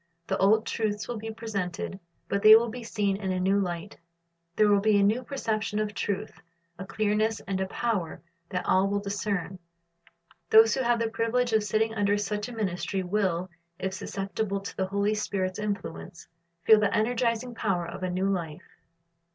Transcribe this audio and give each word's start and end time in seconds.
The 0.25 0.37
old 0.39 0.65
truths 0.65 1.07
will 1.07 1.19
be 1.19 1.29
presented, 1.29 1.99
but 2.27 2.41
they 2.41 2.55
will 2.55 2.69
be 2.69 2.81
seen 2.81 3.17
in 3.17 3.31
a 3.31 3.39
new 3.39 3.59
light. 3.59 3.95
There 4.55 4.67
will 4.67 4.79
be 4.79 4.97
a 4.97 5.03
new 5.03 5.21
perception 5.21 5.77
of 5.77 5.93
truth, 5.93 6.41
a 6.79 6.87
clearness 6.87 7.39
and 7.41 7.61
a 7.61 7.67
power 7.67 8.19
that 8.49 8.65
ijohn 8.65 8.65
6:54 8.65 8.65
63 8.65 8.65
''Things 8.65 8.65
Nezu 8.65 8.65
and 8.65 8.65
Old'' 8.65 8.65
131 8.65 8.75
all 8.75 8.87
will 8.87 8.99
discern. 8.99 9.59
Those 10.49 10.73
who 10.73 10.81
have 10.81 10.99
the 10.99 11.09
privilege 11.09 11.51
^^ 11.51 11.55
of 11.55 11.63
sitting 11.63 11.93
under 11.93 12.17
such 12.17 12.49
a 12.49 12.55
ministry 12.55 13.03
will, 13.03 13.49
if 13.77 13.93
susceptible 13.93 14.59
to 14.61 14.75
the 14.75 14.87
Holy 14.87 15.13
Spirit's 15.13 15.59
influ 15.59 16.01
ence, 16.03 16.27
feel 16.63 16.79
the 16.79 16.95
energizing 16.97 17.53
power 17.53 17.85
of 17.85 18.01
a 18.01 18.09
new 18.09 18.25
life. 18.27 18.79